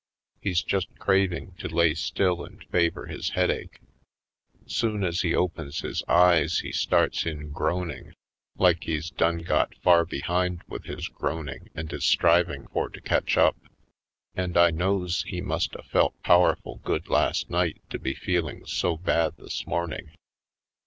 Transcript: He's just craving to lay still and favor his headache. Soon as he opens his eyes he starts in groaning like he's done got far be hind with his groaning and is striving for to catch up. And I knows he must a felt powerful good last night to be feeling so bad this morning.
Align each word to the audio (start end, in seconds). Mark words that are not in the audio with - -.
He's 0.41 0.63
just 0.63 0.97
craving 0.97 1.51
to 1.59 1.67
lay 1.67 1.93
still 1.93 2.43
and 2.43 2.63
favor 2.71 3.05
his 3.05 3.29
headache. 3.37 3.79
Soon 4.65 5.03
as 5.03 5.21
he 5.21 5.35
opens 5.35 5.81
his 5.81 6.01
eyes 6.07 6.57
he 6.61 6.71
starts 6.71 7.23
in 7.27 7.51
groaning 7.51 8.15
like 8.57 8.85
he's 8.85 9.11
done 9.11 9.43
got 9.43 9.75
far 9.75 10.03
be 10.05 10.21
hind 10.21 10.63
with 10.67 10.85
his 10.85 11.07
groaning 11.07 11.69
and 11.75 11.93
is 11.93 12.03
striving 12.05 12.65
for 12.69 12.89
to 12.89 12.99
catch 12.99 13.37
up. 13.37 13.57
And 14.33 14.57
I 14.57 14.71
knows 14.71 15.21
he 15.27 15.39
must 15.39 15.75
a 15.75 15.83
felt 15.83 16.19
powerful 16.23 16.77
good 16.83 17.07
last 17.07 17.51
night 17.51 17.77
to 17.91 17.99
be 17.99 18.15
feeling 18.15 18.65
so 18.65 18.97
bad 18.97 19.37
this 19.37 19.67
morning. 19.67 20.09